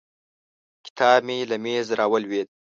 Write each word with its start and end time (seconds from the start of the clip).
کتاب 0.85 1.19
مې 1.27 1.37
له 1.49 1.57
مېز 1.63 1.87
راولوېد. 1.99 2.47